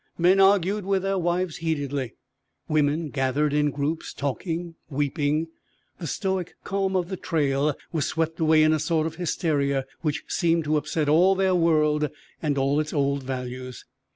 Men 0.17 0.39
argued 0.39 0.83
with 0.83 1.03
their 1.03 1.19
wives 1.19 1.57
heatedly; 1.57 2.15
women 2.67 3.11
gathered 3.11 3.53
in 3.53 3.69
groups, 3.69 4.15
talking, 4.15 4.73
weeping. 4.89 5.49
The 5.99 6.07
stoic 6.07 6.55
calm 6.63 6.95
of 6.95 7.09
the 7.09 7.17
trail 7.17 7.75
was 7.91 8.07
swept 8.07 8.39
away 8.39 8.63
in 8.63 8.73
a 8.73 8.79
sort 8.79 9.05
of 9.05 9.17
hysteria 9.17 9.85
which 10.01 10.23
seemed 10.27 10.63
to 10.63 10.75
upset 10.77 11.07
all 11.07 11.35
their 11.35 11.53
world 11.53 12.09
and 12.41 12.57
all 12.57 12.79
its 12.79 12.93
old 12.93 13.21
values. 13.21 13.85